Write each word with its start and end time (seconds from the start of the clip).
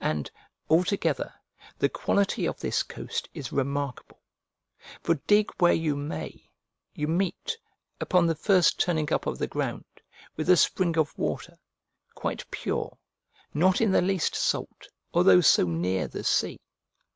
And, 0.00 0.30
altogether, 0.70 1.34
the 1.76 1.88
quality 1.88 2.46
of 2.46 2.60
this 2.60 2.84
coast 2.84 3.28
is 3.34 3.50
remarkable; 3.50 4.20
for 5.02 5.16
dig 5.26 5.50
where 5.58 5.72
you 5.72 5.96
may, 5.96 6.48
you 6.94 7.08
meet, 7.08 7.58
upon 8.00 8.28
the 8.28 8.36
first 8.36 8.78
turning 8.78 9.12
up 9.12 9.26
of 9.26 9.38
the 9.38 9.48
ground, 9.48 9.84
with 10.36 10.48
a 10.50 10.56
spring 10.56 10.96
of 10.96 11.18
water, 11.18 11.58
quite 12.14 12.48
pure, 12.52 12.96
not 13.52 13.80
in 13.80 13.90
the 13.90 14.02
least 14.02 14.36
salt, 14.36 14.86
although 15.12 15.40
so 15.40 15.64
near 15.66 16.06
the 16.06 16.22
sea. 16.22 16.60